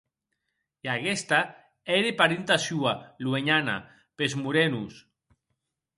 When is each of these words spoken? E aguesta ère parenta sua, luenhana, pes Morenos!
E 0.85 0.87
aguesta 0.95 1.39
ère 1.97 2.11
parenta 2.21 2.57
sua, 2.67 2.93
luenhana, 3.23 3.77
pes 4.17 4.33
Morenos! 4.43 4.93